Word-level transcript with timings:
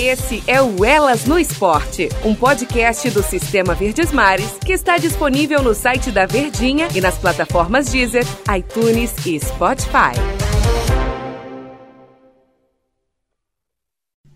Esse 0.00 0.44
é 0.46 0.62
o 0.62 0.84
Elas 0.84 1.24
no 1.24 1.36
Esporte, 1.36 2.08
um 2.24 2.32
podcast 2.32 3.10
do 3.10 3.20
Sistema 3.20 3.74
Verdes 3.74 4.12
Mares 4.12 4.56
que 4.64 4.72
está 4.72 4.96
disponível 4.96 5.60
no 5.60 5.74
site 5.74 6.12
da 6.12 6.24
Verdinha 6.24 6.86
e 6.94 7.00
nas 7.00 7.18
plataformas 7.18 7.88
Deezer, 7.88 8.24
iTunes 8.56 9.12
e 9.26 9.40
Spotify. 9.40 10.47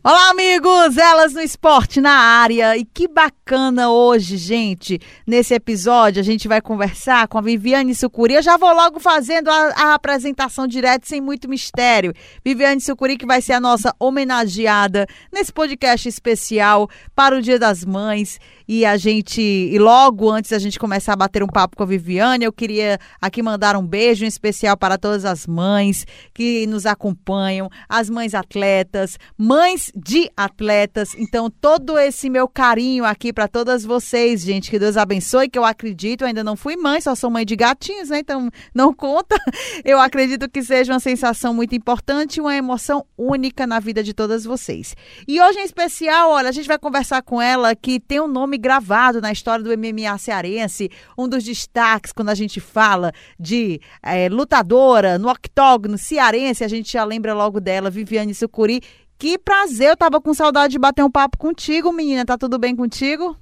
Olá, 0.05 0.31
amigos! 0.31 0.97
Elas 0.99 1.33
no 1.33 1.41
Esporte 1.41 2.01
na 2.01 2.11
área. 2.11 2.77
E 2.77 2.85
que 2.85 3.07
bacana 3.07 3.89
hoje, 3.89 4.37
gente. 4.37 4.99
Nesse 5.25 5.55
episódio, 5.55 6.19
a 6.19 6.25
gente 6.25 6.49
vai 6.49 6.61
conversar 6.61 7.29
com 7.29 7.39
a 7.39 7.41
Viviane 7.41 7.95
Sucuri. 7.95 8.35
Eu 8.35 8.43
já 8.43 8.57
vou 8.57 8.75
logo 8.75 8.99
fazendo 8.99 9.49
a, 9.49 9.69
a 9.77 9.95
apresentação 9.95 10.67
direto, 10.67 11.07
sem 11.07 11.21
muito 11.21 11.49
mistério. 11.49 12.13
Viviane 12.45 12.81
Sucuri, 12.81 13.17
que 13.17 13.25
vai 13.25 13.41
ser 13.41 13.53
a 13.53 13.61
nossa 13.61 13.95
homenageada 13.97 15.07
nesse 15.33 15.53
podcast 15.53 16.09
especial 16.09 16.91
para 17.15 17.37
o 17.37 17.41
Dia 17.41 17.61
das 17.61 17.85
Mães. 17.85 18.41
E 18.67 18.85
a 18.85 18.97
gente, 18.97 19.41
e 19.41 19.79
logo 19.79 20.29
antes 20.29 20.51
da 20.51 20.59
gente 20.59 20.81
começar 20.81 21.13
a 21.13 21.17
bater 21.17 21.45
um 21.45 21.47
papo 21.47 21.77
com 21.77 21.83
a 21.85 21.87
Viviane, 21.87 22.45
eu 22.45 22.53
queria 22.53 22.99
aqui 23.21 23.41
mandar 23.41 23.77
um 23.77 23.87
beijo 23.87 24.25
em 24.25 24.29
especial 24.29 24.77
para 24.77 24.99
todas 24.99 25.25
as 25.25 25.47
mães 25.47 26.05
que 26.35 26.67
nos 26.67 26.87
acompanham, 26.87 27.69
as 27.89 28.11
mães 28.11 28.35
atletas, 28.35 29.17
mães 29.39 29.92
de 29.95 30.31
atletas. 30.37 31.15
Então, 31.17 31.51
todo 31.51 31.99
esse 31.99 32.31
meu 32.31 32.49
carinho 32.49 33.05
aqui 33.05 33.33
para 33.33 33.47
todas 33.47 33.85
vocês, 33.85 34.41
gente, 34.43 34.71
que 34.71 34.79
Deus 34.79 34.97
abençoe, 34.97 35.49
que 35.49 35.59
eu 35.59 35.65
acredito, 35.65 36.23
eu 36.23 36.29
ainda 36.29 36.43
não 36.43 36.57
fui 36.57 36.77
mãe, 36.77 37.01
só 37.01 37.15
sou 37.15 37.31
mãe 37.31 37.45
de 37.45 37.55
gatinhos, 37.55 38.09
né? 38.09 38.19
Então, 38.19 38.51
não 38.75 38.93
conta. 38.93 39.37
Eu 39.85 40.01
acredito 40.01 40.49
que 40.49 40.63
seja 40.63 40.93
uma 40.93 41.01
sensação 41.01 41.53
muito 41.53 41.75
importante, 41.75 42.41
uma 42.41 42.55
emoção 42.57 43.05
única 43.17 43.67
na 43.67 43.79
vida 43.81 44.03
de 44.03 44.15
todas 44.15 44.45
vocês. 44.45 44.95
E 45.29 45.41
hoje 45.41 45.59
em 45.59 45.65
especial, 45.65 46.31
olha, 46.31 46.49
a 46.49 46.53
gente 46.53 46.69
vai 46.69 46.79
conversar 46.79 47.23
com 47.23 47.41
ela 47.41 47.75
que 47.75 48.01
tem 48.01 48.21
um 48.21 48.29
nome 48.29 48.57
gravado 48.57 49.21
na 49.21 49.33
história 49.33 49.65
do 49.65 49.71
MMA 49.77 50.17
cearense, 50.19 50.91
um 51.17 51.29
dos 51.29 51.45
destaques 51.45 52.13
quando 52.13 52.31
a 52.31 52.35
gente 52.35 52.61
fala 52.61 53.13
de 53.39 53.81
é, 54.03 54.29
lutadora 54.29 55.19
no 55.19 55.29
octógono 55.29 55.99
cearense, 55.99 56.65
a 56.65 56.69
gente 56.69 56.93
já 56.93 57.05
lembra 57.05 57.35
logo 57.35 57.61
dela, 57.61 57.91
Viviane 57.91 58.35
Sucuri. 58.35 58.81
Que 59.23 59.39
prazer, 59.39 59.91
eu 59.91 59.97
tava 59.97 60.21
com 60.21 60.35
saudade 60.35 60.73
de 60.73 60.81
bater 60.81 61.05
um 61.05 61.11
papo 61.11 61.39
contigo, 61.39 61.93
menina. 61.93 62.25
Tá 62.25 62.37
tudo 62.37 62.59
bem 62.59 62.75
contigo? 62.75 63.37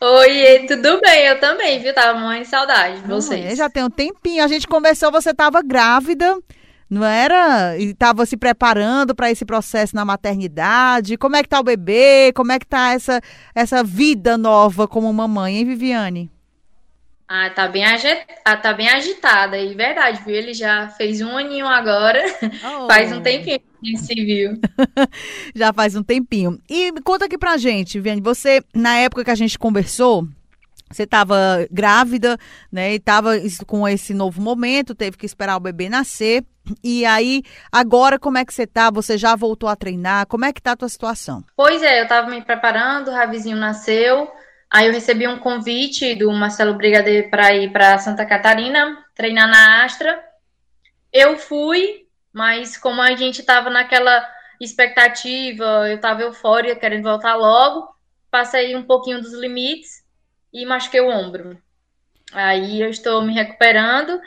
Oi, 0.00 0.66
tudo 0.68 1.00
bem? 1.00 1.26
Eu 1.26 1.40
também, 1.40 1.80
viu? 1.80 1.92
Tava 1.92 2.16
muito 2.20 2.46
saudade 2.46 3.00
de 3.00 3.08
vocês. 3.08 3.44
É, 3.44 3.56
já 3.56 3.68
tem 3.68 3.82
um 3.82 3.90
tempinho. 3.90 4.44
A 4.44 4.46
gente 4.46 4.68
conversou, 4.68 5.10
você 5.10 5.34
tava 5.34 5.62
grávida 5.62 6.38
não 6.88 7.04
era? 7.04 7.76
E 7.76 7.86
estava 7.86 8.24
se 8.24 8.36
preparando 8.36 9.16
para 9.16 9.32
esse 9.32 9.44
processo 9.44 9.96
na 9.96 10.04
maternidade. 10.04 11.16
Como 11.16 11.34
é 11.34 11.42
que 11.42 11.48
tá 11.48 11.58
o 11.58 11.64
bebê? 11.64 12.32
Como 12.32 12.52
é 12.52 12.60
que 12.60 12.66
tá 12.66 12.92
essa, 12.92 13.20
essa 13.52 13.82
vida 13.82 14.38
nova 14.38 14.86
como 14.86 15.12
mamãe, 15.12 15.56
hein, 15.56 15.64
Viviane? 15.64 16.30
Ah, 17.36 17.50
tá 17.50 17.66
bem, 17.66 17.82
ah, 18.44 18.56
tá 18.56 18.72
bem 18.72 18.88
agitada, 18.88 19.58
e 19.58 19.74
verdade, 19.74 20.22
viu? 20.24 20.36
Ele 20.36 20.54
já 20.54 20.88
fez 20.90 21.20
um 21.20 21.36
aninho 21.36 21.66
agora, 21.66 22.22
oh. 22.62 22.86
faz 22.86 23.10
um 23.10 23.20
tempinho 23.20 23.58
que 23.82 23.96
se 23.96 24.14
viu. 24.14 24.60
já 25.52 25.72
faz 25.72 25.96
um 25.96 26.02
tempinho. 26.04 26.60
E 26.70 26.92
conta 27.02 27.24
aqui 27.24 27.36
pra 27.36 27.56
gente, 27.56 27.98
Viviane, 27.98 28.20
você, 28.20 28.62
na 28.72 28.98
época 28.98 29.24
que 29.24 29.32
a 29.32 29.34
gente 29.34 29.58
conversou, 29.58 30.28
você 30.88 31.02
estava 31.02 31.66
grávida, 31.72 32.38
né? 32.70 32.92
E 32.92 32.96
estava 32.98 33.32
com 33.66 33.88
esse 33.88 34.14
novo 34.14 34.40
momento, 34.40 34.94
teve 34.94 35.16
que 35.16 35.26
esperar 35.26 35.56
o 35.56 35.60
bebê 35.60 35.88
nascer. 35.88 36.44
E 36.84 37.04
aí, 37.04 37.42
agora 37.72 38.16
como 38.16 38.38
é 38.38 38.44
que 38.44 38.54
você 38.54 38.64
tá? 38.64 38.92
Você 38.92 39.18
já 39.18 39.34
voltou 39.34 39.68
a 39.68 39.74
treinar? 39.74 40.28
Como 40.28 40.44
é 40.44 40.52
que 40.52 40.62
tá 40.62 40.72
a 40.72 40.76
tua 40.76 40.88
situação? 40.88 41.42
Pois 41.56 41.82
é, 41.82 42.00
eu 42.00 42.06
tava 42.06 42.30
me 42.30 42.40
preparando, 42.42 43.08
o 43.08 43.12
Ravizinho 43.12 43.56
nasceu. 43.56 44.30
Aí 44.74 44.88
eu 44.88 44.92
recebi 44.92 45.28
um 45.28 45.38
convite 45.38 46.16
do 46.16 46.32
Marcelo 46.32 46.74
Brigadeiro 46.74 47.30
para 47.30 47.54
ir 47.54 47.70
para 47.70 47.96
Santa 47.96 48.26
Catarina, 48.26 49.06
treinar 49.14 49.46
na 49.46 49.84
Astra. 49.84 50.20
Eu 51.12 51.38
fui, 51.38 52.08
mas 52.32 52.76
como 52.76 53.00
a 53.00 53.14
gente 53.14 53.44
tava 53.44 53.70
naquela 53.70 54.28
expectativa, 54.60 55.88
eu 55.88 56.00
tava 56.00 56.22
eufória, 56.22 56.74
querendo 56.74 57.04
voltar 57.04 57.36
logo, 57.36 57.88
passei 58.32 58.74
um 58.74 58.82
pouquinho 58.82 59.20
dos 59.20 59.32
limites 59.32 60.04
e 60.52 60.66
machuquei 60.66 61.00
o 61.00 61.08
ombro. 61.08 61.56
Aí 62.32 62.80
eu 62.80 62.90
estou 62.90 63.22
me 63.22 63.32
recuperando 63.32 64.20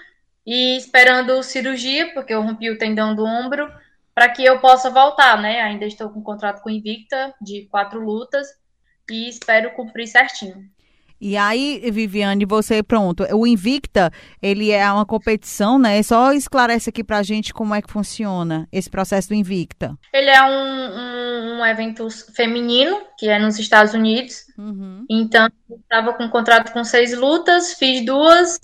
e 0.46 0.78
esperando 0.78 1.44
cirurgia, 1.44 2.14
porque 2.14 2.34
eu 2.34 2.42
rompi 2.42 2.70
o 2.70 2.78
tendão 2.78 3.14
do 3.14 3.26
ombro, 3.26 3.70
para 4.16 4.30
que 4.30 4.46
eu 4.46 4.62
possa 4.62 4.90
voltar, 4.90 5.42
né? 5.42 5.60
Ainda 5.60 5.84
estou 5.84 6.10
com 6.10 6.24
contrato 6.24 6.62
com 6.62 6.70
Invicta 6.70 7.36
de 7.42 7.68
quatro 7.70 8.00
lutas 8.00 8.48
e 9.10 9.30
espero 9.30 9.72
cumprir 9.72 10.08
certinho. 10.08 10.68
E 11.20 11.36
aí, 11.36 11.82
Viviane, 11.92 12.46
você, 12.46 12.84
pronto, 12.84 13.24
o 13.34 13.48
Invicta, 13.48 14.12
ele 14.40 14.72
é 14.72 14.90
uma 14.92 15.06
competição, 15.06 15.80
né? 15.80 16.02
Só 16.04 16.32
esclarece 16.32 16.92
aqui 16.92 17.04
pra 17.04 17.24
gente 17.24 17.54
como 17.54 17.74
é 17.74 17.82
que 17.82 17.92
funciona 17.92 18.68
esse 18.72 18.88
processo 18.88 19.30
do 19.30 19.34
Invicta. 19.34 19.98
Ele 20.14 20.30
é 20.30 20.44
um, 20.44 21.58
um, 21.58 21.60
um 21.60 21.66
evento 21.66 22.08
feminino, 22.36 23.02
que 23.18 23.28
é 23.28 23.40
nos 23.40 23.58
Estados 23.58 23.96
Unidos. 23.96 24.46
Uhum. 24.58 25.06
Então, 25.10 25.50
eu 25.68 25.78
estava 25.78 26.14
com 26.14 26.26
um 26.26 26.30
contrato 26.30 26.72
com 26.72 26.84
seis 26.84 27.18
lutas, 27.18 27.74
fiz 27.74 28.06
duas, 28.06 28.60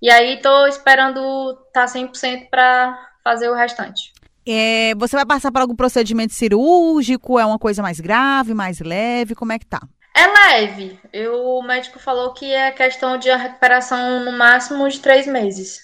e 0.00 0.08
aí 0.08 0.40
tô 0.40 0.66
esperando 0.68 1.20
estar 1.66 1.86
tá 1.86 1.92
100% 1.92 2.48
para 2.48 2.96
fazer 3.24 3.48
o 3.48 3.54
restante. 3.54 4.12
É, 4.50 4.94
você 4.94 5.14
vai 5.14 5.26
passar 5.26 5.52
por 5.52 5.60
algum 5.60 5.76
procedimento 5.76 6.32
cirúrgico? 6.32 7.38
É 7.38 7.44
uma 7.44 7.58
coisa 7.58 7.82
mais 7.82 8.00
grave, 8.00 8.54
mais 8.54 8.80
leve? 8.80 9.34
Como 9.34 9.52
é 9.52 9.58
que 9.58 9.66
tá? 9.66 9.86
É 10.16 10.26
leve. 10.26 10.98
Eu, 11.12 11.34
o 11.34 11.62
médico 11.62 11.98
falou 11.98 12.32
que 12.32 12.46
é 12.46 12.70
questão 12.70 13.18
de 13.18 13.30
recuperação 13.30 14.24
no 14.24 14.32
máximo 14.32 14.88
de 14.88 15.00
três 15.00 15.26
meses. 15.26 15.80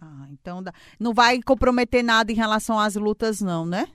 Ah, 0.00 0.26
então 0.30 0.64
não 0.98 1.12
vai 1.12 1.42
comprometer 1.42 2.02
nada 2.02 2.32
em 2.32 2.34
relação 2.34 2.78
às 2.78 2.94
lutas, 2.94 3.42
não, 3.42 3.66
né? 3.66 3.86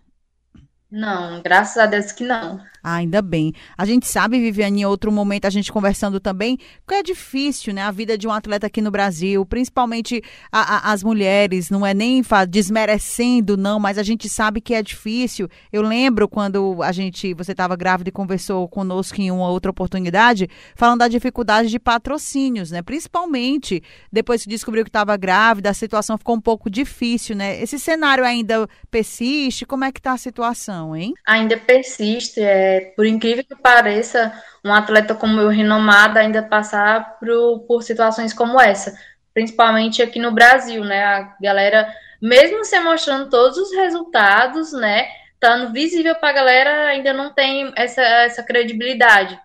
Não, 0.96 1.42
graças 1.42 1.76
a 1.76 1.86
Deus 1.88 2.14
que 2.14 2.24
não. 2.24 2.62
Ah, 2.82 2.98
ainda 2.98 3.20
bem. 3.20 3.52
A 3.76 3.84
gente 3.84 4.08
sabe, 4.08 4.40
Viviane, 4.40 4.82
em 4.82 4.86
outro 4.86 5.12
momento 5.12 5.46
a 5.46 5.50
gente 5.50 5.72
conversando 5.72 6.20
também, 6.20 6.56
que 6.88 6.94
é 6.94 7.02
difícil, 7.02 7.74
né? 7.74 7.82
A 7.82 7.90
vida 7.90 8.16
de 8.16 8.28
um 8.28 8.32
atleta 8.32 8.68
aqui 8.68 8.80
no 8.80 8.92
Brasil, 8.92 9.44
principalmente 9.44 10.22
a, 10.52 10.76
a, 10.76 10.94
as 10.94 11.02
mulheres, 11.02 11.72
não 11.72 11.84
é 11.84 11.96
nem 11.96 12.22
desmerecendo, 12.48 13.58
não, 13.58 13.80
mas 13.80 13.98
a 13.98 14.04
gente 14.04 14.30
sabe 14.30 14.62
que 14.62 14.76
é 14.76 14.84
difícil. 14.84 15.50
Eu 15.74 15.82
lembro 15.82 16.30
quando 16.30 16.84
a 16.84 16.92
gente, 16.92 17.34
você 17.34 17.54
estava 17.54 17.76
grávida 17.76 18.10
e 18.10 18.12
conversou 18.12 18.68
conosco 18.70 19.20
em 19.20 19.32
uma 19.32 19.50
outra 19.50 19.72
oportunidade, 19.72 20.48
falando 20.76 21.00
da 21.00 21.08
dificuldade 21.08 21.70
de 21.70 21.80
patrocínios, 21.80 22.70
né? 22.70 22.84
Principalmente 22.84 23.82
depois 24.12 24.44
que 24.44 24.50
descobriu 24.50 24.84
que 24.84 24.90
estava 24.90 25.18
grávida, 25.18 25.72
a 25.72 25.74
situação 25.74 26.20
ficou 26.20 26.36
um 26.36 26.42
pouco 26.42 26.70
difícil, 26.70 27.36
né? 27.36 27.60
Esse 27.60 27.80
cenário 27.80 28.24
ainda 28.24 28.68
persiste? 28.92 29.66
Como 29.66 29.84
é 29.84 29.92
que 29.92 30.00
está 30.00 30.14
a 30.14 30.18
situação, 30.18 30.85
hein? 30.94 31.14
Ainda 31.26 31.56
persiste, 31.56 32.42
é 32.42 32.92
por 32.98 33.06
incrível 33.06 33.46
que 33.46 33.56
pareça, 33.56 34.34
um 34.66 34.74
atleta 34.74 35.16
como 35.16 35.40
eu, 35.40 35.48
renomado, 35.48 36.20
ainda 36.20 36.44
passar 36.44 37.18
por, 37.18 37.60
por 37.62 37.84
situações 37.84 38.34
como 38.34 38.60
essa, 38.60 38.94
principalmente 39.34 40.02
aqui 40.02 40.20
no 40.20 40.34
Brasil, 40.34 40.84
né? 40.84 41.06
A 41.06 41.36
galera, 41.42 41.88
mesmo 42.22 42.66
se 42.66 42.78
mostrando 42.82 43.30
todos 43.30 43.58
os 43.58 43.74
resultados, 43.74 44.74
né? 44.74 45.08
Estando 45.34 45.72
visível 45.72 46.16
para 46.16 46.30
a 46.30 46.34
galera, 46.34 46.88
ainda 46.88 47.14
não 47.14 47.34
tem 47.34 47.72
essa, 47.78 48.02
essa 48.02 48.44
credibilidade. 48.44 49.40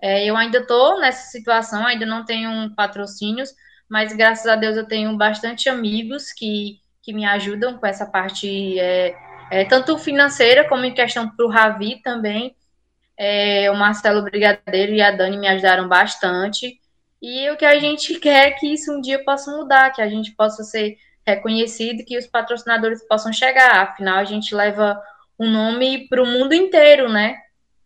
É, 0.00 0.24
eu 0.24 0.36
ainda 0.36 0.58
estou 0.58 1.00
nessa 1.00 1.30
situação, 1.30 1.84
ainda 1.84 2.06
não 2.06 2.24
tenho 2.24 2.72
patrocínios, 2.76 3.50
mas 3.88 4.14
graças 4.14 4.46
a 4.46 4.54
Deus 4.54 4.76
eu 4.76 4.86
tenho 4.86 5.16
bastante 5.16 5.68
amigos 5.68 6.32
que, 6.32 6.78
que 7.02 7.12
me 7.12 7.24
ajudam 7.24 7.78
com 7.78 7.86
essa 7.86 8.06
parte, 8.06 8.78
é, 8.78 9.16
é, 9.50 9.64
tanto 9.64 9.98
financeira 9.98 10.68
como 10.68 10.84
em 10.84 10.94
questão 10.94 11.28
para 11.28 11.46
o 11.46 11.48
Ravi 11.48 12.00
também. 12.02 12.54
É, 13.16 13.70
o 13.70 13.76
Marcelo 13.76 14.22
Brigadeiro 14.22 14.92
e 14.92 15.02
a 15.02 15.10
Dani 15.10 15.36
me 15.36 15.48
ajudaram 15.48 15.88
bastante. 15.88 16.78
E 17.20 17.50
o 17.50 17.56
que 17.56 17.64
a 17.64 17.78
gente 17.78 18.18
quer 18.20 18.48
é 18.48 18.50
que 18.52 18.72
isso 18.72 18.92
um 18.92 19.00
dia 19.00 19.22
possa 19.24 19.50
mudar, 19.50 19.90
que 19.90 20.00
a 20.00 20.08
gente 20.08 20.32
possa 20.32 20.62
ser 20.62 20.96
reconhecido, 21.26 22.04
que 22.04 22.16
os 22.16 22.26
patrocinadores 22.26 23.06
possam 23.06 23.32
chegar. 23.32 23.82
Afinal, 23.82 24.18
a 24.18 24.24
gente 24.24 24.54
leva 24.54 25.00
um 25.38 25.50
nome 25.50 26.08
para 26.08 26.22
o 26.22 26.26
mundo 26.26 26.54
inteiro, 26.54 27.08
né? 27.08 27.36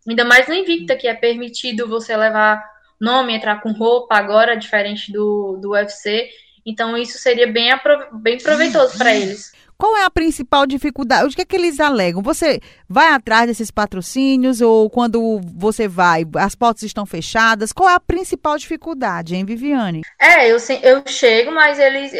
Ainda 0.07 0.23
mais 0.23 0.47
no 0.47 0.53
Invicta, 0.53 0.95
que 0.95 1.07
é 1.07 1.13
permitido 1.13 1.87
você 1.87 2.15
levar 2.15 2.63
nome, 2.99 3.33
entrar 3.33 3.61
com 3.61 3.71
roupa 3.71 4.15
agora, 4.15 4.55
diferente 4.55 5.11
do, 5.11 5.57
do 5.61 5.71
UFC. 5.71 6.29
Então, 6.65 6.95
isso 6.95 7.17
seria 7.17 7.47
bem, 7.47 7.69
bem 8.13 8.37
proveitoso 8.37 8.97
para 8.97 9.13
eles. 9.13 9.51
Qual 9.77 9.97
é 9.97 10.03
a 10.03 10.09
principal 10.09 10.65
dificuldade? 10.65 11.25
O 11.25 11.35
que 11.35 11.41
é 11.41 11.45
que 11.45 11.55
eles 11.55 11.79
alegam? 11.79 12.21
Você 12.21 12.59
vai 12.87 13.09
atrás 13.09 13.47
desses 13.47 13.71
patrocínios 13.71 14.61
ou 14.61 14.89
quando 14.89 15.41
você 15.55 15.87
vai, 15.87 16.25
as 16.37 16.55
portas 16.55 16.83
estão 16.83 17.05
fechadas? 17.05 17.73
Qual 17.73 17.89
é 17.89 17.95
a 17.95 17.99
principal 17.99 18.57
dificuldade, 18.57 19.35
hein, 19.35 19.45
Viviane? 19.45 20.01
É, 20.19 20.49
eu, 20.49 20.57
eu 20.81 21.03
chego, 21.05 21.51
mas 21.51 21.79
eles, 21.79 22.11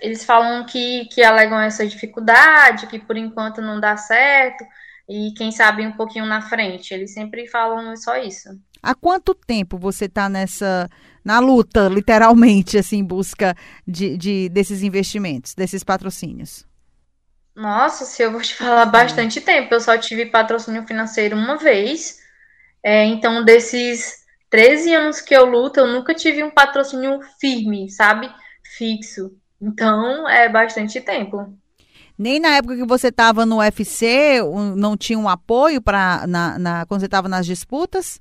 eles 0.00 0.24
falam 0.24 0.66
que, 0.66 1.06
que 1.06 1.22
alegam 1.22 1.60
essa 1.60 1.86
dificuldade, 1.86 2.86
que 2.86 2.98
por 2.98 3.16
enquanto 3.16 3.60
não 3.60 3.80
dá 3.80 3.96
certo, 3.96 4.64
e 5.08 5.32
quem 5.36 5.50
sabe 5.50 5.86
um 5.86 5.92
pouquinho 5.92 6.26
na 6.26 6.42
frente. 6.42 6.92
Eles 6.92 7.12
sempre 7.14 7.46
falam 7.48 7.96
só 7.96 8.16
isso. 8.18 8.50
Há 8.82 8.94
quanto 8.94 9.34
tempo 9.34 9.78
você 9.78 10.04
está 10.04 10.28
nessa 10.28 10.88
na 11.24 11.40
luta, 11.40 11.88
literalmente, 11.88 12.78
assim, 12.78 12.98
em 12.98 13.04
busca 13.04 13.54
de, 13.86 14.16
de, 14.16 14.48
desses 14.48 14.82
investimentos, 14.82 15.54
desses 15.54 15.82
patrocínios? 15.82 16.67
Nossa, 17.58 18.04
se 18.04 18.22
eu 18.22 18.30
vou 18.30 18.40
te 18.40 18.54
falar 18.54 18.86
bastante 18.86 19.40
tempo. 19.40 19.74
Eu 19.74 19.80
só 19.80 19.98
tive 19.98 20.26
patrocínio 20.26 20.86
financeiro 20.86 21.36
uma 21.36 21.56
vez. 21.56 22.20
É, 22.80 23.04
então, 23.04 23.44
desses 23.44 24.24
13 24.48 24.94
anos 24.94 25.20
que 25.20 25.34
eu 25.34 25.44
luto, 25.44 25.80
eu 25.80 25.88
nunca 25.88 26.14
tive 26.14 26.44
um 26.44 26.52
patrocínio 26.52 27.18
firme, 27.40 27.90
sabe? 27.90 28.30
Fixo. 28.62 29.32
Então, 29.60 30.28
é 30.28 30.48
bastante 30.48 31.00
tempo. 31.00 31.52
Nem 32.16 32.38
na 32.38 32.50
época 32.50 32.76
que 32.76 32.86
você 32.86 33.08
estava 33.08 33.44
no 33.44 33.58
UFC, 33.58 34.40
não 34.76 34.96
tinha 34.96 35.18
um 35.18 35.28
apoio 35.28 35.82
para 35.82 36.28
na, 36.28 36.58
na, 36.60 36.86
quando 36.86 37.00
você 37.00 37.06
estava 37.06 37.28
nas 37.28 37.44
disputas? 37.44 38.20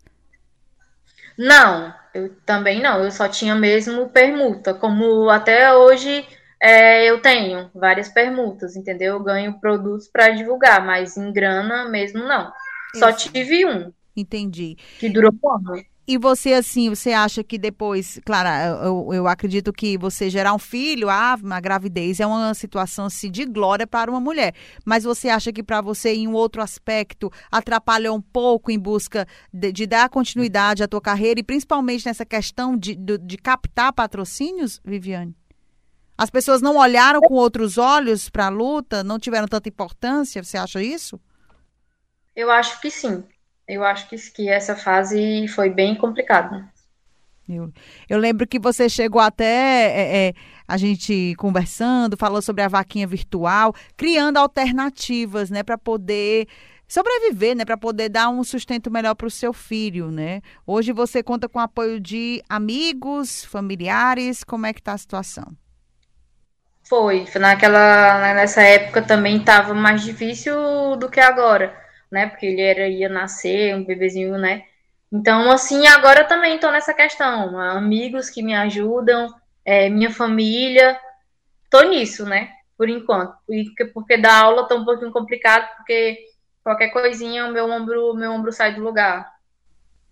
Não, 1.37 1.93
eu 2.11 2.33
também 2.43 2.81
não. 2.81 3.03
Eu 3.03 3.11
só 3.11 3.27
tinha 3.27 3.53
mesmo 3.53 4.09
permuta. 4.09 4.73
Como 4.73 5.29
até 5.29 5.71
hoje 5.75 6.25
é, 6.61 7.09
eu 7.09 7.21
tenho 7.21 7.69
várias 7.73 8.09
permutas, 8.09 8.75
entendeu? 8.75 9.15
Eu 9.15 9.23
ganho 9.23 9.59
produtos 9.59 10.07
para 10.07 10.29
divulgar, 10.29 10.85
mas 10.85 11.17
em 11.17 11.31
grana 11.31 11.87
mesmo 11.89 12.19
não. 12.19 12.51
Isso. 12.93 12.99
Só 12.99 13.11
tive 13.11 13.65
um. 13.65 13.91
Entendi. 14.15 14.75
Que 14.99 15.09
durou 15.09 15.31
pouco. 15.31 15.79
E 16.09 16.17
você, 16.17 16.53
assim, 16.53 16.89
você 16.89 17.11
acha 17.11 17.43
que 17.43 17.57
depois, 17.57 18.17
claro, 18.25 18.47
eu, 18.81 19.13
eu 19.13 19.27
acredito 19.27 19.73
que 19.73 19.97
você 19.97 20.29
gerar 20.29 20.53
um 20.53 20.57
filho, 20.57 21.09
ah, 21.09 21.37
uma 21.43 21.59
gravidez 21.59 22.21
é 22.21 22.25
uma 22.25 22.53
situação 22.53 23.07
assim, 23.07 23.29
de 23.29 23.43
glória 23.43 23.85
para 23.85 24.09
uma 24.09 24.21
mulher. 24.21 24.53
Mas 24.85 25.03
você 25.03 25.27
acha 25.27 25.51
que 25.51 25.61
para 25.61 25.81
você, 25.81 26.13
em 26.13 26.25
um 26.25 26.33
outro 26.33 26.61
aspecto, 26.61 27.29
atrapalha 27.51 28.13
um 28.13 28.21
pouco 28.21 28.71
em 28.71 28.79
busca 28.79 29.27
de, 29.51 29.69
de 29.73 29.85
dar 29.85 30.07
continuidade 30.07 30.81
à 30.81 30.87
tua 30.87 31.01
carreira 31.01 31.41
e 31.41 31.43
principalmente 31.43 32.05
nessa 32.05 32.25
questão 32.25 32.77
de, 32.77 32.95
de, 32.95 33.17
de 33.17 33.37
captar 33.37 33.91
patrocínios, 33.91 34.79
Viviane? 34.85 35.35
As 36.17 36.29
pessoas 36.29 36.61
não 36.61 36.77
olharam 36.77 37.21
com 37.21 37.35
outros 37.35 37.77
olhos 37.77 38.29
para 38.29 38.47
a 38.47 38.49
luta, 38.49 39.03
não 39.03 39.19
tiveram 39.19 39.47
tanta 39.47 39.69
importância, 39.69 40.43
você 40.43 40.57
acha 40.57 40.81
isso? 40.81 41.19
Eu 42.35 42.49
acho 42.51 42.81
que 42.81 42.89
sim 42.89 43.23
eu 43.67 43.83
acho 43.83 44.07
que, 44.07 44.15
que 44.31 44.49
essa 44.49 44.75
fase 44.75 45.47
foi 45.49 45.69
bem 45.69 45.95
complicada. 45.95 46.67
Eu, 47.47 47.71
eu 48.09 48.17
lembro 48.17 48.47
que 48.47 48.59
você 48.59 48.89
chegou 48.89 49.21
até 49.21 49.45
é, 49.45 50.27
é, 50.27 50.33
a 50.67 50.77
gente 50.77 51.33
conversando, 51.37 52.17
falou 52.17 52.41
sobre 52.41 52.61
a 52.63 52.67
vaquinha 52.67 53.07
virtual, 53.07 53.73
criando 53.95 54.37
alternativas, 54.37 55.49
né, 55.49 55.63
para 55.63 55.77
poder 55.77 56.47
sobreviver, 56.87 57.55
né, 57.55 57.65
para 57.65 57.77
poder 57.77 58.09
dar 58.09 58.29
um 58.29 58.43
sustento 58.43 58.91
melhor 58.91 59.15
para 59.15 59.27
o 59.27 59.31
seu 59.31 59.53
filho, 59.53 60.09
né? 60.11 60.41
Hoje 60.65 60.93
você 60.93 61.21
conta 61.21 61.47
com 61.47 61.59
o 61.59 61.61
apoio 61.61 61.99
de 61.99 62.41
amigos, 62.49 63.43
familiares, 63.45 64.43
como 64.43 64.65
é 64.65 64.73
que 64.73 64.79
está 64.79 64.93
a 64.93 64.97
situação? 64.97 65.55
Foi, 66.87 67.25
naquela 67.35 68.33
nessa 68.33 68.61
época 68.61 69.01
também 69.01 69.37
estava 69.37 69.73
mais 69.73 70.03
difícil 70.03 70.55
do 70.97 71.09
que 71.09 71.19
agora 71.19 71.87
né? 72.11 72.27
Porque 72.27 72.45
ele 72.45 72.61
era, 72.61 72.87
ia 72.87 73.09
nascer, 73.09 73.75
um 73.75 73.83
bebezinho, 73.83 74.37
né? 74.37 74.65
Então, 75.11 75.51
assim, 75.51 75.87
agora 75.87 76.25
também 76.25 76.55
estou 76.55 76.71
nessa 76.71 76.93
questão. 76.93 77.57
Amigos 77.59 78.29
que 78.29 78.43
me 78.43 78.53
ajudam, 78.55 79.33
é, 79.63 79.89
minha 79.89 80.11
família. 80.11 80.99
Tô 81.69 81.81
nisso, 81.83 82.25
né? 82.25 82.49
Por 82.77 82.89
enquanto. 82.89 83.35
Porque, 83.45 83.85
porque 83.85 84.17
dar 84.17 84.43
aula 84.43 84.67
tá 84.67 84.75
um 84.75 84.85
pouquinho 84.85 85.11
complicado, 85.11 85.67
porque 85.77 86.17
qualquer 86.63 86.89
coisinha 86.89 87.45
o 87.45 87.51
meu 87.51 87.69
ombro, 87.69 88.13
meu 88.13 88.31
ombro 88.31 88.51
sai 88.51 88.75
do 88.75 88.81
lugar. 88.81 89.29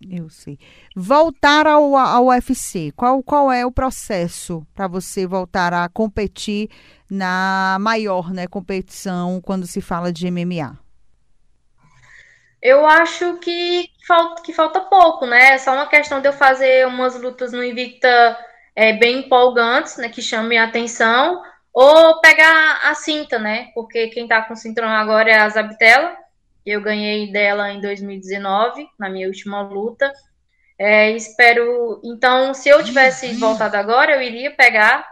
Eu 0.00 0.28
sei. 0.28 0.58
Voltar 0.94 1.66
ao, 1.66 1.96
ao 1.96 2.26
UFC, 2.26 2.92
qual, 2.94 3.22
qual 3.22 3.50
é 3.50 3.64
o 3.64 3.72
processo 3.72 4.66
para 4.74 4.86
você 4.86 5.26
voltar 5.26 5.72
a 5.72 5.88
competir 5.88 6.68
na 7.10 7.78
maior 7.80 8.32
né, 8.32 8.46
competição 8.46 9.40
quando 9.40 9.66
se 9.66 9.80
fala 9.80 10.12
de 10.12 10.30
MMA? 10.30 10.78
Eu 12.60 12.86
acho 12.86 13.38
que 13.38 13.88
falta, 14.06 14.42
que 14.42 14.52
falta 14.52 14.80
pouco, 14.80 15.26
né? 15.26 15.52
É 15.54 15.58
só 15.58 15.72
uma 15.72 15.86
questão 15.86 16.20
de 16.20 16.28
eu 16.28 16.32
fazer 16.32 16.86
umas 16.86 17.18
lutas 17.20 17.52
no 17.52 17.62
Invicta 17.62 18.36
é, 18.74 18.92
bem 18.92 19.20
empolgantes, 19.20 19.96
né? 19.98 20.08
Que 20.08 20.20
chamem 20.20 20.58
a 20.58 20.64
atenção, 20.64 21.42
ou 21.72 22.20
pegar 22.20 22.80
a 22.82 22.94
cinta, 22.94 23.38
né? 23.38 23.70
Porque 23.74 24.08
quem 24.08 24.26
tá 24.26 24.42
com 24.42 24.54
o 24.54 24.56
cinturão 24.56 24.88
agora 24.88 25.30
é 25.30 25.38
a 25.38 25.48
Zabitela. 25.48 26.16
Eu 26.66 26.82
ganhei 26.82 27.30
dela 27.30 27.70
em 27.70 27.80
2019, 27.80 28.88
na 28.98 29.08
minha 29.08 29.28
última 29.28 29.62
luta. 29.62 30.12
É, 30.78 31.12
espero. 31.12 32.00
Então, 32.04 32.52
se 32.52 32.68
eu 32.68 32.84
tivesse 32.84 33.32
voltado 33.34 33.76
agora, 33.76 34.16
eu 34.16 34.20
iria 34.20 34.50
pegar 34.50 35.06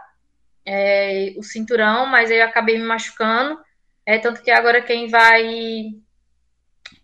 é, 0.65 1.33
o 1.37 1.43
cinturão, 1.43 2.05
mas 2.05 2.29
eu 2.29 2.43
acabei 2.43 2.77
me 2.77 2.83
machucando. 2.83 3.57
É, 4.05 4.19
tanto 4.19 4.43
que 4.43 4.51
agora 4.51 4.81
quem 4.81 5.07
vai 5.07 5.95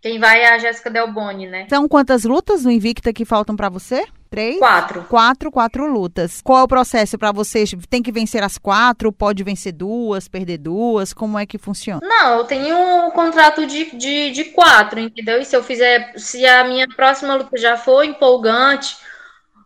quem 0.00 0.18
vai 0.18 0.42
é 0.42 0.52
a 0.52 0.58
Jéssica 0.58 0.90
Delboni, 0.90 1.46
né? 1.46 1.66
São 1.68 1.88
quantas 1.88 2.24
lutas 2.24 2.64
no 2.64 2.70
Invicta 2.70 3.12
que 3.12 3.24
faltam 3.24 3.56
para 3.56 3.68
você? 3.68 4.04
Três? 4.32 4.58
Quatro. 4.58 5.04
Quatro, 5.10 5.50
quatro 5.52 5.86
lutas. 5.86 6.40
Qual 6.42 6.60
é 6.60 6.62
o 6.62 6.68
processo 6.68 7.18
para 7.18 7.30
vocês? 7.32 7.74
Tem 7.90 8.02
que 8.02 8.10
vencer 8.10 8.42
as 8.42 8.56
quatro? 8.56 9.12
Pode 9.12 9.44
vencer 9.44 9.74
duas, 9.74 10.26
perder 10.26 10.56
duas? 10.56 11.12
Como 11.12 11.38
é 11.38 11.44
que 11.44 11.58
funciona? 11.58 12.00
Não, 12.02 12.38
eu 12.38 12.44
tenho 12.44 12.74
um 13.06 13.10
contrato 13.10 13.66
de, 13.66 13.94
de, 13.94 14.30
de 14.30 14.44
quatro, 14.44 14.98
entendeu? 14.98 15.38
E 15.38 15.44
se 15.44 15.54
eu 15.54 15.62
fizer, 15.62 16.14
se 16.16 16.46
a 16.46 16.64
minha 16.64 16.88
próxima 16.88 17.34
luta 17.34 17.58
já 17.58 17.76
for 17.76 18.04
empolgante, 18.04 18.96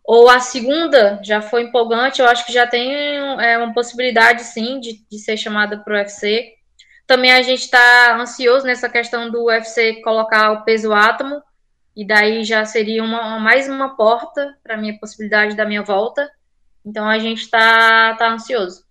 ou 0.04 0.28
a 0.28 0.40
segunda 0.40 1.20
já 1.22 1.40
foi 1.40 1.62
empolgante, 1.62 2.20
eu 2.20 2.26
acho 2.26 2.44
que 2.44 2.52
já 2.52 2.66
tem 2.66 2.92
é, 2.92 3.56
uma 3.58 3.72
possibilidade, 3.72 4.42
sim, 4.42 4.80
de, 4.80 5.00
de 5.08 5.19
ser 5.20 5.36
chamada 5.36 5.78
para 5.78 5.94
o 5.94 5.96
UFC. 5.96 6.54
Também 7.06 7.30
a 7.30 7.40
gente 7.40 7.62
está 7.62 8.16
ansioso 8.20 8.66
nessa 8.66 8.88
questão 8.88 9.30
do 9.30 9.44
UFC 9.44 10.00
colocar 10.02 10.50
o 10.50 10.64
peso 10.64 10.92
átomo, 10.92 11.40
e 11.96 12.06
daí 12.06 12.44
já 12.44 12.64
seria 12.64 13.02
uma, 13.02 13.40
mais 13.40 13.69
uma 13.69 13.96
porta 13.96 14.54
para 14.62 14.75
a 14.75 14.76
minha 14.76 14.98
possibilidade 14.98 15.56
da 15.56 15.64
minha 15.64 15.82
volta. 15.82 16.31
Então 16.84 17.08
a 17.08 17.19
gente 17.19 17.40
está 17.40 18.14
tá 18.16 18.31
ansioso. 18.31 18.84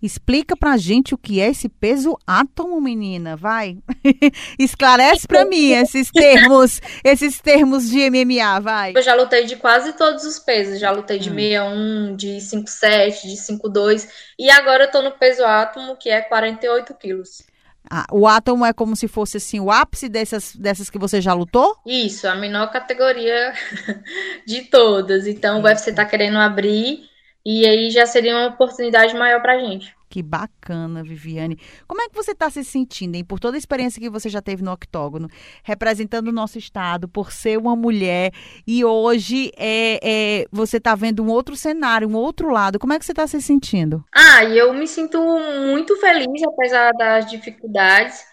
Explica 0.00 0.54
pra 0.54 0.76
gente 0.76 1.14
o 1.14 1.18
que 1.18 1.40
é 1.40 1.48
esse 1.48 1.66
peso 1.66 2.16
átomo, 2.26 2.78
menina, 2.78 3.36
vai. 3.36 3.78
Esclarece 4.58 5.26
para 5.26 5.46
mim 5.46 5.72
esses 5.72 6.10
termos, 6.10 6.78
esses 7.02 7.40
termos 7.40 7.88
de 7.88 8.10
MMA, 8.10 8.60
vai. 8.60 8.92
Eu 8.94 9.02
já 9.02 9.14
lutei 9.14 9.46
de 9.46 9.56
quase 9.56 9.94
todos 9.94 10.24
os 10.24 10.38
pesos, 10.38 10.78
já 10.78 10.90
lutei 10.90 11.18
de 11.18 11.30
hum. 11.30 11.34
61, 11.34 12.16
de 12.16 12.40
57, 12.40 13.28
de 13.28 13.36
52 13.36 14.08
e 14.38 14.50
agora 14.50 14.84
eu 14.84 14.90
tô 14.90 15.00
no 15.00 15.12
peso 15.12 15.42
átomo, 15.42 15.96
que 15.96 16.10
é 16.10 16.20
48 16.20 16.94
quilos. 16.94 17.42
Ah, 17.90 18.06
o 18.10 18.26
átomo 18.26 18.64
é 18.64 18.72
como 18.72 18.96
se 18.96 19.06
fosse 19.06 19.36
assim 19.36 19.60
o 19.60 19.70
ápice 19.70 20.08
dessas, 20.08 20.56
dessas 20.56 20.88
que 20.88 20.98
você 20.98 21.20
já 21.20 21.34
lutou? 21.34 21.76
Isso, 21.84 22.26
a 22.26 22.34
menor 22.34 22.70
categoria 22.70 23.52
de 24.46 24.62
todas. 24.62 25.26
Então 25.26 25.60
o 25.60 25.64
UFC 25.64 25.90
está 25.90 26.04
querendo 26.04 26.38
abrir 26.38 27.08
e 27.44 27.66
aí 27.66 27.90
já 27.90 28.06
seria 28.06 28.34
uma 28.34 28.48
oportunidade 28.48 29.14
maior 29.14 29.42
para 29.42 29.58
gente. 29.58 29.94
Que 30.08 30.22
bacana, 30.22 31.02
Viviane. 31.02 31.58
Como 31.88 32.00
é 32.00 32.08
que 32.08 32.14
você 32.14 32.30
está 32.30 32.48
se 32.48 32.62
sentindo, 32.62 33.16
hein? 33.16 33.24
Por 33.24 33.40
toda 33.40 33.56
a 33.56 33.58
experiência 33.58 34.00
que 34.00 34.08
você 34.08 34.28
já 34.28 34.40
teve 34.40 34.62
no 34.62 34.70
octógono, 34.70 35.28
representando 35.64 36.28
o 36.28 36.32
nosso 36.32 36.56
estado, 36.56 37.08
por 37.08 37.32
ser 37.32 37.58
uma 37.58 37.74
mulher, 37.74 38.30
e 38.64 38.84
hoje 38.84 39.50
é, 39.56 39.98
é 40.02 40.46
você 40.52 40.76
está 40.76 40.94
vendo 40.94 41.22
um 41.22 41.28
outro 41.28 41.56
cenário, 41.56 42.08
um 42.08 42.14
outro 42.14 42.48
lado. 42.48 42.78
Como 42.78 42.92
é 42.92 42.98
que 42.98 43.04
você 43.04 43.12
está 43.12 43.26
se 43.26 43.42
sentindo? 43.42 44.04
Ah, 44.14 44.44
eu 44.44 44.72
me 44.72 44.86
sinto 44.86 45.20
muito 45.20 45.96
feliz, 45.98 46.42
apesar 46.44 46.92
das 46.92 47.28
dificuldades. 47.28 48.24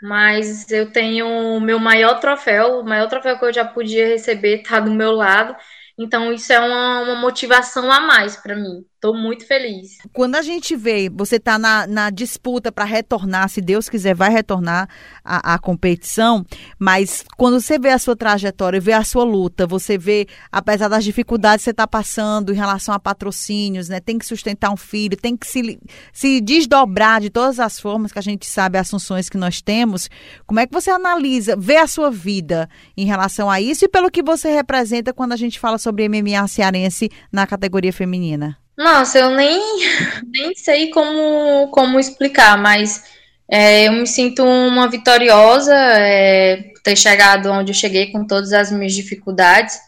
Mas 0.00 0.70
eu 0.70 0.92
tenho 0.92 1.26
o 1.26 1.60
meu 1.60 1.78
maior 1.78 2.20
troféu, 2.20 2.80
o 2.80 2.84
maior 2.84 3.08
troféu 3.08 3.38
que 3.38 3.44
eu 3.44 3.52
já 3.52 3.64
podia 3.64 4.06
receber 4.06 4.60
está 4.60 4.80
do 4.80 4.92
meu 4.92 5.12
lado. 5.12 5.54
Então, 5.98 6.32
isso 6.32 6.52
é 6.52 6.60
uma, 6.60 7.00
uma 7.00 7.14
motivação 7.16 7.90
a 7.90 8.00
mais 8.00 8.36
para 8.36 8.54
mim. 8.56 8.86
Estou 8.98 9.14
muito 9.14 9.46
feliz. 9.46 9.98
Quando 10.12 10.34
a 10.34 10.42
gente 10.42 10.74
vê, 10.74 11.08
você 11.08 11.36
está 11.36 11.56
na, 11.56 11.86
na 11.86 12.10
disputa 12.10 12.72
para 12.72 12.84
retornar, 12.84 13.48
se 13.48 13.60
Deus 13.60 13.88
quiser, 13.88 14.12
vai 14.12 14.28
retornar 14.28 14.88
à, 15.24 15.54
à 15.54 15.58
competição, 15.60 16.44
mas 16.80 17.24
quando 17.36 17.60
você 17.60 17.78
vê 17.78 17.90
a 17.90 17.98
sua 18.00 18.16
trajetória, 18.16 18.80
vê 18.80 18.92
a 18.92 19.04
sua 19.04 19.22
luta, 19.22 19.68
você 19.68 19.96
vê, 19.96 20.26
apesar 20.50 20.88
das 20.88 21.04
dificuldades 21.04 21.62
que 21.62 21.66
você 21.66 21.70
está 21.70 21.86
passando 21.86 22.52
em 22.52 22.56
relação 22.56 22.92
a 22.92 22.98
patrocínios, 22.98 23.88
né? 23.88 24.00
Tem 24.00 24.18
que 24.18 24.26
sustentar 24.26 24.72
um 24.72 24.76
filho, 24.76 25.16
tem 25.16 25.36
que 25.36 25.46
se, 25.46 25.78
se 26.12 26.40
desdobrar 26.40 27.20
de 27.20 27.30
todas 27.30 27.60
as 27.60 27.78
formas 27.78 28.10
que 28.10 28.18
a 28.18 28.22
gente 28.22 28.46
sabe, 28.46 28.78
as 28.78 28.90
funções 28.90 29.28
que 29.28 29.38
nós 29.38 29.62
temos. 29.62 30.10
Como 30.44 30.58
é 30.58 30.66
que 30.66 30.74
você 30.74 30.90
analisa, 30.90 31.54
vê 31.56 31.76
a 31.76 31.86
sua 31.86 32.10
vida 32.10 32.68
em 32.96 33.06
relação 33.06 33.48
a 33.48 33.60
isso 33.60 33.84
e 33.84 33.88
pelo 33.88 34.10
que 34.10 34.24
você 34.24 34.50
representa 34.50 35.12
quando 35.12 35.34
a 35.34 35.36
gente 35.36 35.60
fala 35.60 35.78
sobre 35.78 36.08
MMA 36.08 36.48
cearense 36.48 37.08
na 37.30 37.46
categoria 37.46 37.92
feminina? 37.92 38.58
Nossa, 38.78 39.18
eu 39.18 39.32
nem, 39.32 39.60
nem 40.32 40.54
sei 40.56 40.90
como, 40.90 41.68
como 41.70 42.00
explicar, 42.00 42.58
mas 42.58 43.04
É, 43.52 43.88
eu 43.88 43.94
me 43.94 44.06
sinto 44.06 44.44
uma 44.44 44.88
vitoriosa 44.88 45.74
é, 45.74 46.72
ter 46.84 46.96
chegado 46.96 47.50
onde 47.52 47.72
eu 47.72 47.76
cheguei 47.76 48.12
com 48.12 48.26
todas 48.26 48.54
as 48.54 48.72
minhas 48.72 48.94
dificuldades 48.94 49.80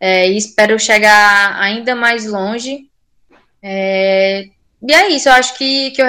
é, 0.00 0.28
e 0.30 0.38
espero 0.38 0.80
chegar 0.80 1.60
ainda 1.62 1.94
mais 1.96 2.26
longe. 2.26 2.88
É, 3.62 4.48
e 4.82 4.94
é 4.94 5.08
isso, 5.10 5.28
eu 5.28 5.34
acho 5.34 5.56
que, 5.58 5.92
que, 5.92 6.02
eu, 6.02 6.06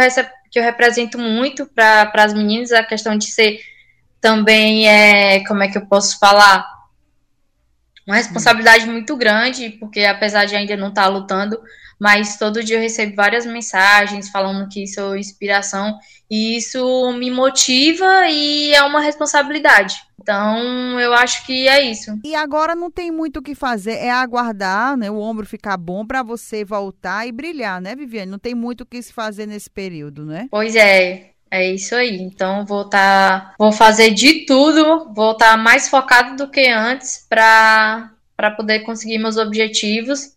que 0.51 0.59
eu 0.59 0.63
represento 0.63 1.19
muito 1.19 1.67
para 1.67 2.11
as 2.15 2.33
meninas 2.33 2.71
a 2.73 2.83
questão 2.83 3.17
de 3.17 3.27
ser 3.27 3.59
também, 4.21 4.87
é, 4.87 5.45
como 5.47 5.63
é 5.63 5.69
que 5.69 5.77
eu 5.79 5.87
posso 5.87 6.19
falar? 6.19 6.65
Uma 8.09 8.15
responsabilidade 8.15 8.87
muito 8.87 9.15
grande, 9.15 9.69
porque 9.69 9.99
apesar 10.01 10.45
de 10.45 10.55
ainda 10.55 10.75
não 10.75 10.89
estar 10.89 11.03
tá 11.03 11.07
lutando, 11.07 11.61
mas 11.99 12.39
todo 12.39 12.63
dia 12.63 12.77
eu 12.77 12.81
recebo 12.81 13.15
várias 13.15 13.45
mensagens 13.45 14.29
falando 14.29 14.67
que 14.67 14.87
sou 14.87 15.15
inspiração 15.15 15.95
e 16.27 16.57
isso 16.57 17.13
me 17.13 17.29
motiva 17.29 18.27
e 18.27 18.73
é 18.73 18.81
uma 18.81 18.99
responsabilidade. 18.99 19.93
Então, 20.19 20.99
eu 20.99 21.13
acho 21.13 21.45
que 21.45 21.67
é 21.67 21.83
isso. 21.83 22.19
E 22.23 22.33
agora 22.33 22.73
não 22.73 22.89
tem 22.89 23.11
muito 23.11 23.37
o 23.37 23.43
que 23.43 23.53
fazer, 23.53 23.93
é 23.93 24.09
aguardar, 24.09 24.97
né, 24.97 25.11
o 25.11 25.19
ombro 25.19 25.45
ficar 25.45 25.77
bom 25.77 26.03
para 26.03 26.23
você 26.23 26.65
voltar 26.65 27.27
e 27.27 27.31
brilhar, 27.31 27.79
né, 27.79 27.95
Viviane? 27.95 28.31
Não 28.31 28.39
tem 28.39 28.55
muito 28.55 28.81
o 28.81 28.85
que 28.87 28.99
se 29.03 29.13
fazer 29.13 29.45
nesse 29.45 29.69
período, 29.69 30.25
né? 30.25 30.47
Pois 30.49 30.75
é. 30.75 31.28
É 31.51 31.71
isso 31.71 31.95
aí. 31.95 32.21
Então 32.21 32.65
vou 32.65 32.85
tá, 32.85 33.53
vou 33.57 33.71
fazer 33.71 34.11
de 34.11 34.45
tudo, 34.45 35.11
vou 35.13 35.31
estar 35.31 35.51
tá 35.51 35.57
mais 35.57 35.89
focado 35.89 36.35
do 36.35 36.49
que 36.49 36.67
antes 36.67 37.25
para 37.27 38.11
para 38.35 38.51
poder 38.51 38.79
conseguir 38.81 39.17
meus 39.17 39.35
objetivos 39.35 40.33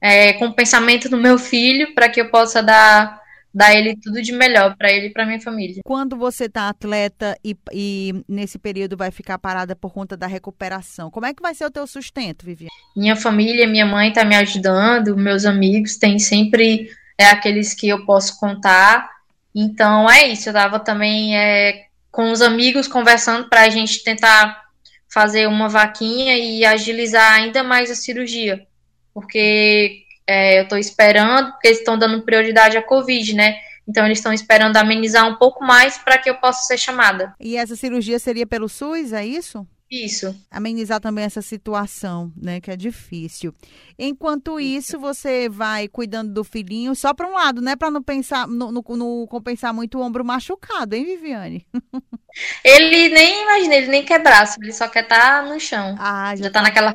é, 0.00 0.32
com 0.34 0.46
o 0.46 0.54
pensamento 0.54 1.10
no 1.10 1.18
meu 1.18 1.38
filho, 1.38 1.94
para 1.94 2.08
que 2.08 2.18
eu 2.18 2.30
possa 2.30 2.62
dar 2.62 3.22
dar 3.54 3.72
ele 3.72 3.96
tudo 3.96 4.20
de 4.20 4.32
melhor 4.32 4.76
para 4.76 4.90
ele 4.90 5.06
e 5.06 5.10
para 5.10 5.24
minha 5.24 5.40
família. 5.40 5.80
Quando 5.84 6.16
você 6.16 6.46
está 6.46 6.68
atleta 6.68 7.38
e, 7.44 7.56
e, 7.72 8.24
nesse 8.28 8.58
período 8.58 8.96
vai 8.96 9.12
ficar 9.12 9.38
parada 9.38 9.76
por 9.76 9.92
conta 9.92 10.16
da 10.16 10.26
recuperação, 10.26 11.08
como 11.08 11.26
é 11.26 11.32
que 11.32 11.40
vai 11.40 11.54
ser 11.54 11.64
o 11.64 11.70
teu 11.70 11.86
sustento, 11.86 12.44
Viviane? 12.44 12.70
Minha 12.96 13.14
família, 13.14 13.68
minha 13.68 13.86
mãe 13.86 14.08
está 14.08 14.24
me 14.24 14.34
ajudando, 14.34 15.16
meus 15.16 15.44
amigos 15.44 15.96
têm 15.96 16.18
sempre 16.18 16.90
é 17.16 17.26
aqueles 17.26 17.74
que 17.74 17.88
eu 17.88 18.04
posso 18.04 18.38
contar. 18.40 19.08
Então 19.54 20.10
é 20.10 20.26
isso. 20.28 20.48
Eu 20.48 20.52
estava 20.52 20.80
também 20.80 21.36
é, 21.36 21.86
com 22.10 22.32
os 22.32 22.42
amigos 22.42 22.88
conversando 22.88 23.48
para 23.48 23.62
a 23.62 23.68
gente 23.68 24.02
tentar 24.02 24.64
fazer 25.12 25.46
uma 25.46 25.68
vaquinha 25.68 26.36
e 26.36 26.64
agilizar 26.64 27.34
ainda 27.34 27.62
mais 27.62 27.90
a 27.90 27.94
cirurgia 27.94 28.66
porque 29.14 30.02
é, 30.26 30.58
eu 30.58 30.64
estou 30.64 30.76
esperando, 30.76 31.52
porque 31.52 31.68
eles 31.68 31.78
estão 31.78 31.96
dando 31.96 32.22
prioridade 32.22 32.76
à 32.76 32.82
Covid, 32.82 33.34
né? 33.34 33.56
Então 33.86 34.04
eles 34.04 34.18
estão 34.18 34.32
esperando 34.32 34.76
amenizar 34.76 35.26
um 35.28 35.36
pouco 35.36 35.64
mais 35.64 35.96
para 35.96 36.18
que 36.18 36.28
eu 36.28 36.34
possa 36.34 36.66
ser 36.66 36.78
chamada. 36.78 37.34
E 37.38 37.56
essa 37.56 37.76
cirurgia 37.76 38.18
seria 38.18 38.46
pelo 38.46 38.68
SUS, 38.68 39.12
é 39.12 39.24
isso? 39.24 39.66
Isso. 39.94 40.34
Amenizar 40.50 41.00
também 41.00 41.24
essa 41.24 41.40
situação, 41.40 42.32
né, 42.36 42.60
que 42.60 42.70
é 42.70 42.76
difícil. 42.76 43.54
Enquanto 43.98 44.58
isso, 44.58 44.98
você 44.98 45.48
vai 45.48 45.86
cuidando 45.86 46.32
do 46.32 46.42
filhinho 46.42 46.94
só 46.94 47.14
para 47.14 47.28
um 47.28 47.34
lado, 47.34 47.60
né, 47.60 47.76
para 47.76 47.90
não 47.90 48.02
pensar, 48.02 48.48
no, 48.48 48.72
no, 48.72 48.82
no, 48.82 49.26
compensar 49.28 49.72
muito 49.72 49.98
o 49.98 50.02
ombro 50.02 50.24
machucado, 50.24 50.96
hein, 50.96 51.04
Viviane? 51.04 51.66
Ele 52.64 53.10
nem 53.10 53.42
imagina, 53.42 53.74
ele 53.76 53.86
nem 53.86 54.04
quer 54.04 54.20
braço, 54.20 54.58
ele 54.60 54.72
só 54.72 54.88
quer 54.88 55.04
estar 55.04 55.42
tá 55.44 55.48
no 55.48 55.60
chão. 55.60 55.94
Ah, 56.00 56.34
já, 56.34 56.42
já 56.42 56.50
tá, 56.50 56.58
tá 56.58 56.62
naquela 56.62 56.94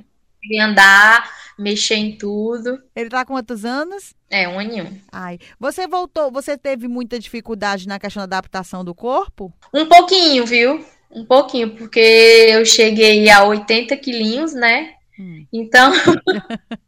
andar, 0.60 1.32
mexer 1.58 1.96
em 1.96 2.18
tudo. 2.18 2.82
Ele 2.94 3.10
tá 3.10 3.24
com 3.24 3.34
quantos 3.34 3.64
anos? 3.64 4.14
É, 4.30 4.48
um 4.50 4.60
aninho. 4.60 5.02
Ai, 5.12 5.40
você 5.58 5.88
voltou, 5.88 6.30
você 6.30 6.58
teve 6.58 6.90
muita 6.90 7.18
dificuldade 7.20 7.88
na 7.88 8.00
questão 8.00 8.28
da 8.28 8.38
adaptação 8.38 8.84
do 8.84 8.94
corpo? 8.94 9.54
Um 9.74 9.86
pouquinho, 9.86 10.46
viu? 10.46 10.86
Um 11.12 11.26
pouquinho, 11.26 11.76
porque 11.76 12.00
eu 12.00 12.66
cheguei 12.66 13.30
a 13.30 13.44
80 13.44 13.96
quilinhos, 13.98 14.54
né? 14.54 14.94
Hum. 15.20 15.46
Então, 15.52 15.92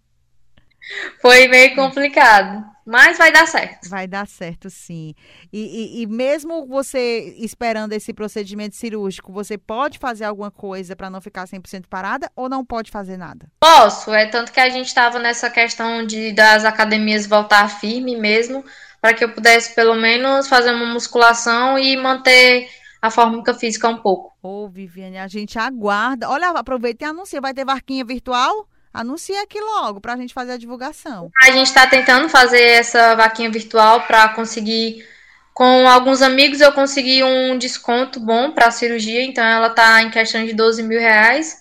foi 1.22 1.48
meio 1.48 1.75
complicado. 1.75 2.72
Mas 2.86 3.18
vai 3.18 3.32
dar 3.32 3.48
certo. 3.48 3.90
Vai 3.90 4.08
dar 4.08 4.28
certo, 4.28 4.70
sim. 4.70 5.13
E, 5.54 5.60
e, 5.60 6.01
e, 6.01 6.08
mesmo 6.08 6.66
você 6.66 7.36
esperando 7.38 7.94
esse 7.94 8.12
procedimento 8.12 8.75
cirúrgico, 8.75 9.32
você 9.32 9.58
pode 9.58 10.00
fazer 10.00 10.25
alguma 10.25 10.50
coisa 10.50 10.96
para 10.96 11.10
não 11.10 11.22
ficar 11.22 11.46
100% 11.46 11.86
parada 11.88 12.30
ou 12.36 12.50
não 12.50 12.66
pode 12.66 12.90
fazer 12.90 13.18
nada? 13.18 13.48
Posso. 13.60 14.13
É 14.13 14.25
tanto 14.25 14.51
que 14.51 14.60
a 14.60 14.70
gente 14.70 14.88
estava 14.88 15.20
nessa 15.20 15.50
questão 15.50 16.06
de 16.06 16.34
das 16.34 16.66
academias 16.66 17.28
voltar 17.28 17.70
firme 17.70 18.18
mesmo, 18.18 18.66
para 19.00 19.13
que 19.13 19.24
eu 19.24 19.32
pudesse 19.32 19.75
pelo 19.75 19.96
menos 19.96 20.48
fazer 20.48 20.72
uma 20.72 20.92
musculação 20.92 21.78
e 21.78 21.96
manter 21.96 22.68
a 23.01 23.10
forma 23.10 23.43
física 23.53 23.89
um 23.89 23.98
pouco. 23.98 24.31
Ô, 24.43 24.65
oh, 24.65 24.70
Viviane, 24.70 25.17
a 25.17 25.27
gente 25.27 25.58
aguarda. 25.58 26.29
Olha, 26.29 26.50
aproveita 26.50 27.03
e 27.03 27.08
anuncia. 27.08 27.41
Vai 27.41 27.53
ter 27.53 27.65
varquinha 27.65 28.05
virtual? 28.05 28.67
Anuncia 28.93 29.41
aqui 29.41 29.60
logo 29.60 30.01
para 30.01 30.13
a 30.13 30.17
gente 30.17 30.34
fazer 30.34 30.51
a 30.51 30.58
divulgação. 30.58 31.31
A 31.41 31.51
gente 31.51 31.67
está 31.67 31.88
tentando 31.88 32.27
fazer 32.29 32.62
essa 32.62 33.15
vaquinha 33.15 33.50
virtual 33.50 34.01
para 34.01 34.29
conseguir, 34.29 35.05
com 35.53 35.88
alguns 35.88 36.22
amigos, 36.22 36.60
eu 36.60 36.74
consegui 36.74 37.24
um 37.24 37.58
desconto 37.58 38.20
bom 38.20 38.51
para 38.51 38.67
a 38.67 38.72
cirurgia, 38.72 39.24
então 39.24 39.43
ela 39.43 39.67
está 39.67 40.01
em 40.03 40.12
questão 40.12 40.46
de 40.46 40.53
12 40.53 40.84
mil 40.84 41.00
reais. 41.00 41.61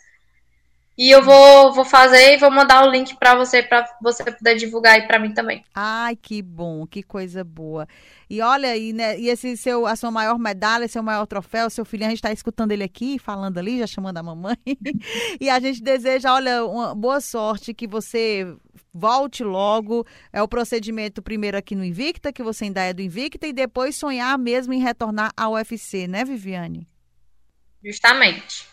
E 1.00 1.10
eu 1.10 1.22
vou, 1.22 1.72
vou 1.72 1.84
fazer 1.86 2.34
e 2.34 2.36
vou 2.36 2.50
mandar 2.50 2.86
o 2.86 2.90
link 2.90 3.16
para 3.16 3.34
você, 3.34 3.62
para 3.62 3.86
você 4.02 4.22
poder 4.22 4.56
divulgar 4.56 4.96
aí 4.96 5.06
para 5.06 5.18
mim 5.18 5.32
também. 5.32 5.64
Ai, 5.74 6.14
que 6.14 6.42
bom, 6.42 6.86
que 6.86 7.02
coisa 7.02 7.42
boa. 7.42 7.88
E 8.28 8.42
olha, 8.42 8.76
e, 8.76 8.92
né, 8.92 9.18
e 9.18 9.30
esse 9.30 9.56
seu, 9.56 9.86
a 9.86 9.96
sua 9.96 10.10
maior 10.10 10.38
medalha, 10.38 10.86
seu 10.88 11.02
maior 11.02 11.24
troféu, 11.24 11.70
seu 11.70 11.86
filho, 11.86 12.04
a 12.04 12.08
gente 12.10 12.18
está 12.18 12.30
escutando 12.30 12.72
ele 12.72 12.84
aqui, 12.84 13.18
falando 13.18 13.56
ali, 13.56 13.78
já 13.78 13.86
chamando 13.86 14.18
a 14.18 14.22
mamãe. 14.22 14.58
e 15.40 15.48
a 15.48 15.58
gente 15.58 15.82
deseja, 15.82 16.34
olha, 16.34 16.66
uma 16.66 16.94
boa 16.94 17.22
sorte, 17.22 17.72
que 17.72 17.86
você 17.86 18.54
volte 18.92 19.42
logo. 19.42 20.06
É 20.30 20.42
o 20.42 20.48
procedimento 20.48 21.22
primeiro 21.22 21.56
aqui 21.56 21.74
no 21.74 21.82
Invicta, 21.82 22.30
que 22.30 22.42
você 22.42 22.64
ainda 22.64 22.82
é 22.82 22.92
do 22.92 23.00
Invicta, 23.00 23.46
e 23.46 23.54
depois 23.54 23.96
sonhar 23.96 24.38
mesmo 24.38 24.74
em 24.74 24.82
retornar 24.82 25.32
ao 25.34 25.54
UFC, 25.54 26.06
né, 26.06 26.26
Viviane? 26.26 26.86
Justamente. 27.82 28.69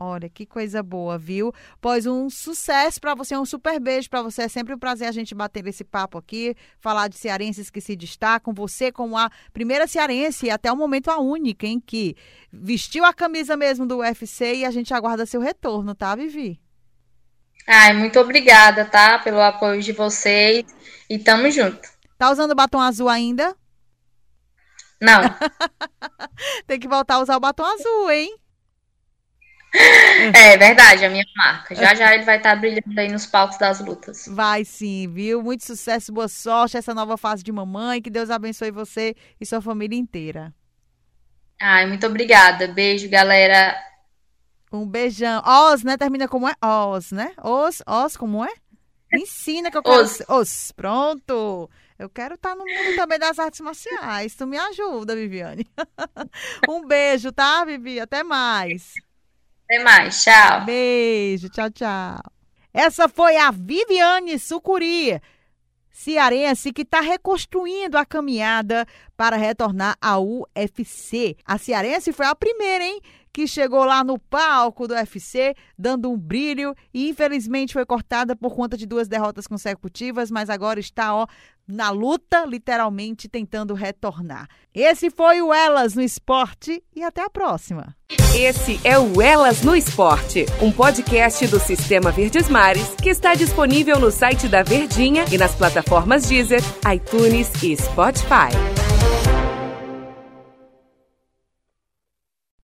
Olha, 0.00 0.28
que 0.28 0.46
coisa 0.46 0.80
boa, 0.80 1.18
viu? 1.18 1.52
Pois 1.80 2.06
um 2.06 2.30
sucesso 2.30 3.00
para 3.00 3.16
você, 3.16 3.36
um 3.36 3.44
super 3.44 3.80
beijo 3.80 4.08
para 4.08 4.22
você. 4.22 4.42
É 4.42 4.48
sempre 4.48 4.72
um 4.72 4.78
prazer 4.78 5.08
a 5.08 5.12
gente 5.12 5.34
bater 5.34 5.66
esse 5.66 5.82
papo 5.82 6.16
aqui, 6.16 6.54
falar 6.78 7.08
de 7.08 7.18
cearenses 7.18 7.68
que 7.68 7.80
se 7.80 7.96
destacam. 7.96 8.54
Você, 8.54 8.92
como 8.92 9.18
a 9.18 9.28
primeira 9.52 9.88
cearense 9.88 10.46
e 10.46 10.50
até 10.50 10.70
o 10.70 10.76
momento 10.76 11.10
a 11.10 11.18
única, 11.18 11.66
em 11.66 11.80
que 11.80 12.14
vestiu 12.52 13.04
a 13.04 13.12
camisa 13.12 13.56
mesmo 13.56 13.84
do 13.86 13.98
UFC 13.98 14.58
e 14.58 14.64
a 14.64 14.70
gente 14.70 14.94
aguarda 14.94 15.26
seu 15.26 15.40
retorno, 15.40 15.96
tá, 15.96 16.14
Vivi? 16.14 16.60
Ai, 17.66 17.92
muito 17.92 18.20
obrigada, 18.20 18.84
tá? 18.84 19.18
Pelo 19.18 19.40
apoio 19.40 19.82
de 19.82 19.92
vocês 19.92 20.64
e 21.10 21.18
tamo 21.18 21.50
junto. 21.50 21.88
Tá 22.16 22.30
usando 22.30 22.54
batom 22.54 22.80
azul 22.80 23.08
ainda? 23.08 23.56
Não. 25.00 25.22
Tem 26.68 26.78
que 26.78 26.86
voltar 26.86 27.16
a 27.16 27.20
usar 27.20 27.36
o 27.36 27.40
batom 27.40 27.64
azul, 27.64 28.10
hein? 28.12 28.38
É 30.34 30.56
verdade, 30.56 31.04
a 31.04 31.10
minha 31.10 31.24
marca. 31.36 31.74
Já 31.74 31.94
já 31.94 32.14
ele 32.14 32.24
vai 32.24 32.38
estar 32.38 32.54
tá 32.54 32.56
brilhando 32.56 32.98
aí 32.98 33.10
nos 33.10 33.26
palcos 33.26 33.58
das 33.58 33.80
lutas. 33.80 34.26
Vai 34.28 34.64
sim, 34.64 35.08
viu? 35.12 35.42
Muito 35.42 35.64
sucesso, 35.64 36.12
boa 36.12 36.28
sorte 36.28 36.76
essa 36.76 36.94
nova 36.94 37.16
fase 37.16 37.42
de 37.42 37.52
mamãe. 37.52 38.02
Que 38.02 38.10
Deus 38.10 38.30
abençoe 38.30 38.70
você 38.70 39.14
e 39.40 39.46
sua 39.46 39.60
família 39.60 39.98
inteira. 39.98 40.52
Ai, 41.60 41.86
muito 41.86 42.06
obrigada. 42.06 42.68
Beijo, 42.68 43.08
galera. 43.08 43.76
Um 44.72 44.86
beijão. 44.86 45.42
Os, 45.44 45.82
né? 45.82 45.96
Termina 45.96 46.28
como 46.28 46.48
é? 46.48 46.54
Os, 46.62 47.12
né? 47.12 47.32
Os, 47.42 47.82
os, 47.86 48.16
como 48.16 48.44
é? 48.44 48.52
ensina 49.12 49.70
que 49.70 49.76
eu 49.76 49.82
quero. 49.82 50.02
Os. 50.02 50.22
Os. 50.28 50.72
Pronto. 50.72 51.70
Eu 51.98 52.08
quero 52.08 52.34
estar 52.34 52.50
tá 52.50 52.54
no 52.54 52.64
mundo 52.64 52.96
também 52.96 53.18
das 53.18 53.38
artes 53.38 53.60
marciais. 53.60 54.34
Tu 54.34 54.46
me 54.46 54.56
ajuda, 54.56 55.16
Viviane. 55.16 55.66
um 56.68 56.86
beijo, 56.86 57.32
tá, 57.32 57.64
Vivi? 57.64 57.98
Até 57.98 58.22
mais. 58.22 58.94
Até 59.70 59.84
mais, 59.84 60.22
tchau. 60.22 60.64
Beijo, 60.64 61.50
tchau, 61.50 61.70
tchau. 61.70 62.22
Essa 62.72 63.06
foi 63.06 63.36
a 63.36 63.50
Viviane 63.50 64.38
Sucuri, 64.38 65.20
cearense 65.90 66.72
que 66.72 66.82
está 66.82 67.02
reconstruindo 67.02 67.98
a 67.98 68.06
caminhada 68.06 68.86
para 69.14 69.36
retornar 69.36 69.94
ao 70.00 70.24
UFC. 70.56 71.36
A 71.44 71.58
cearense 71.58 72.14
foi 72.14 72.24
a 72.24 72.34
primeira, 72.34 72.82
hein? 72.82 72.98
que 73.30 73.46
chegou 73.46 73.84
lá 73.84 74.02
no 74.02 74.18
palco 74.18 74.88
do 74.88 74.94
UFC, 74.94 75.54
dando 75.78 76.10
um 76.10 76.18
brilho 76.18 76.74
e 76.92 77.08
infelizmente 77.08 77.72
foi 77.72 77.84
cortada 77.84 78.34
por 78.34 78.56
conta 78.56 78.76
de 78.76 78.86
duas 78.86 79.06
derrotas 79.06 79.46
consecutivas, 79.46 80.30
mas 80.30 80.50
agora 80.50 80.80
está 80.80 81.14
ó 81.14 81.26
na 81.68 81.90
luta, 81.90 82.46
literalmente 82.46 83.28
tentando 83.28 83.74
retornar. 83.74 84.48
Esse 84.74 85.10
foi 85.10 85.42
o 85.42 85.52
Elas 85.52 85.94
no 85.94 86.02
Esporte 86.02 86.82
e 86.96 87.02
até 87.02 87.22
a 87.22 87.28
próxima. 87.28 87.94
Esse 88.34 88.80
é 88.84 88.98
o 88.98 89.20
Elas 89.20 89.62
no 89.62 89.76
Esporte, 89.76 90.46
um 90.62 90.72
podcast 90.72 91.46
do 91.46 91.60
Sistema 91.60 92.10
Verdes 92.10 92.48
Mares 92.48 92.94
que 93.02 93.10
está 93.10 93.34
disponível 93.34 93.98
no 94.00 94.10
site 94.10 94.48
da 94.48 94.62
Verdinha 94.62 95.24
e 95.30 95.36
nas 95.36 95.54
plataformas 95.54 96.26
Deezer, 96.26 96.62
iTunes 96.90 97.50
e 97.62 97.76
Spotify. 97.76 98.48